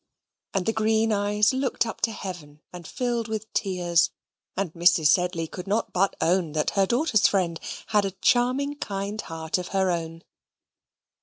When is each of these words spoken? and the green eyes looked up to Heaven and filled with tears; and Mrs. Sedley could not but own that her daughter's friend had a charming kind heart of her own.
and 0.55 0.65
the 0.65 0.73
green 0.73 1.11
eyes 1.11 1.53
looked 1.53 1.85
up 1.85 2.01
to 2.01 2.11
Heaven 2.11 2.59
and 2.73 2.87
filled 2.87 3.27
with 3.27 3.53
tears; 3.53 4.09
and 4.57 4.73
Mrs. 4.73 5.09
Sedley 5.09 5.45
could 5.45 5.67
not 5.67 5.93
but 5.93 6.15
own 6.19 6.53
that 6.53 6.71
her 6.71 6.87
daughter's 6.87 7.27
friend 7.27 7.59
had 7.89 8.05
a 8.05 8.09
charming 8.19 8.75
kind 8.77 9.21
heart 9.21 9.59
of 9.59 9.67
her 9.77 9.91
own. 9.91 10.23